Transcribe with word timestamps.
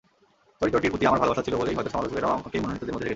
চরিত্রটির 0.59 0.93
প্রতি 0.93 1.05
আমার 1.09 1.21
ভালোবাসা 1.23 1.45
ছিল 1.47 1.55
বলেই 1.61 1.75
হয়তো 1.77 1.91
সমালোচকেরাও 1.93 2.35
আমাকে 2.39 2.55
মনোনীতদের 2.63 2.93
মধ্যে 2.93 2.97
রেখেছেন। 3.05 3.09